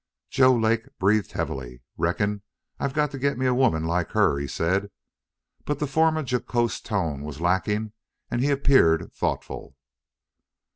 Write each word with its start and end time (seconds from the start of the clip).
Joe 0.31 0.55
Lake 0.55 0.97
breathed 0.97 1.33
heavily. 1.33 1.83
"Reckon 1.95 2.41
I've 2.79 2.95
got 2.95 3.11
to 3.11 3.19
get 3.19 3.37
me 3.37 3.45
a 3.45 3.53
woman 3.53 3.85
like 3.85 4.13
her," 4.13 4.39
he 4.39 4.47
said. 4.47 4.89
But 5.63 5.77
the 5.77 5.85
former 5.85 6.23
jocose 6.23 6.81
tone 6.81 7.21
was 7.21 7.39
lacking 7.39 7.91
and 8.31 8.41
he 8.41 8.49
appeared 8.49 9.13
thoughtful. 9.13 9.75